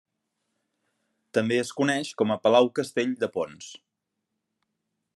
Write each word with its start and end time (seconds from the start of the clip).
També 1.37 1.59
es 1.65 1.71
coneix 1.81 2.13
com 2.23 2.35
a 2.35 2.39
Palau 2.47 2.73
Castell 2.81 3.15
de 3.25 3.33
Pons. 3.39 3.71